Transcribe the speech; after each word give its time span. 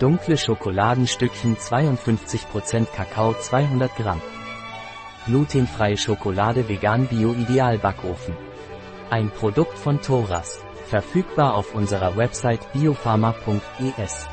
Dunkle 0.00 0.38
Schokoladenstückchen 0.38 1.58
52% 1.58 2.86
Kakao 2.86 3.34
200 3.34 3.94
Gramm. 3.96 4.22
Glutenfreie 5.26 5.98
Schokolade 5.98 6.66
vegan 6.70 7.06
Bio 7.06 7.34
Ideal 7.34 7.76
Backofen. 7.76 8.34
Ein 9.10 9.28
Produkt 9.28 9.78
von 9.78 10.00
Thoras. 10.00 10.64
Verfügbar 10.86 11.54
auf 11.54 11.74
unserer 11.74 12.16
Website 12.16 12.72
biopharma.es. 12.72 14.26